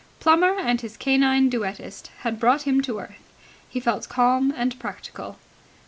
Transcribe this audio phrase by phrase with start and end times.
[0.19, 3.31] Plummer and his canine duettist had brought him to earth.
[3.69, 5.37] He felt calm and practical.